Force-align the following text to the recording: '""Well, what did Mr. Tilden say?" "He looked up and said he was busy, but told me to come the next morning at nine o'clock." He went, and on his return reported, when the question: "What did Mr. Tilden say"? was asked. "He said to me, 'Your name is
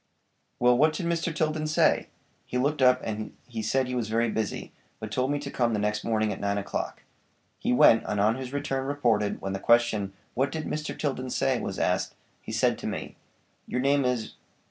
'""Well, 0.59 0.75
what 0.75 0.93
did 0.93 1.05
Mr. 1.05 1.31
Tilden 1.31 1.67
say?" 1.67 2.07
"He 2.47 2.57
looked 2.57 2.81
up 2.81 3.01
and 3.03 3.37
said 3.61 3.85
he 3.85 3.93
was 3.93 4.09
busy, 4.09 4.71
but 4.99 5.11
told 5.11 5.29
me 5.29 5.37
to 5.37 5.51
come 5.51 5.73
the 5.73 5.79
next 5.79 6.03
morning 6.03 6.33
at 6.33 6.39
nine 6.39 6.57
o'clock." 6.57 7.03
He 7.59 7.71
went, 7.71 8.03
and 8.07 8.19
on 8.19 8.33
his 8.33 8.51
return 8.51 8.87
reported, 8.87 9.39
when 9.41 9.53
the 9.53 9.59
question: 9.59 10.13
"What 10.33 10.51
did 10.51 10.65
Mr. 10.65 10.97
Tilden 10.97 11.29
say"? 11.29 11.59
was 11.59 11.77
asked. 11.77 12.15
"He 12.41 12.51
said 12.51 12.79
to 12.79 12.87
me, 12.87 13.15
'Your 13.67 13.79
name 13.79 14.03
is 14.03 14.33